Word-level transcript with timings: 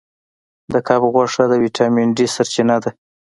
د 0.71 0.73
کب 0.87 1.01
غوښه 1.13 1.43
د 1.47 1.53
ویټامین 1.63 2.09
ډکه 2.17 2.31
سرچینه 2.35 2.77
ده. 2.83 2.91